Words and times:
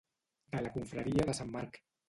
De 0.55 0.63
la 0.67 0.71
confraria 0.79 1.29
de 1.31 1.39
sant 1.43 1.55
Marc. 1.59 1.83